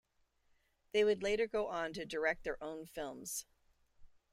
They 0.93 1.03
would 1.03 1.21
later 1.21 1.45
go 1.45 1.67
on 1.67 1.93
to 1.93 2.07
direct 2.07 2.43
their 2.43 2.57
own 2.63 2.87
films. 2.87 3.45